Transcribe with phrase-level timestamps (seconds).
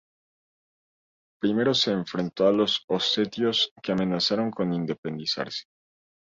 [1.39, 5.65] Primero se enfrentó a los osetios que amenazaron con independizarse.